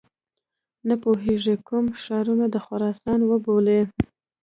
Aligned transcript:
نه 0.87 0.95
پوهیږي 1.03 1.55
کوم 1.67 1.85
ښارونه 2.03 2.45
د 2.53 2.55
خراسان 2.65 3.19
وبولي. 3.25 3.81